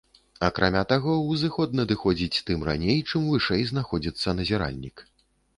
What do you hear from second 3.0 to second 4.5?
чым вышэй знаходзіцца